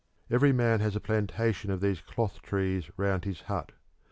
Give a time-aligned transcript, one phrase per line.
[0.31, 3.71] Every man has a plantation of these cloth trees round his hut.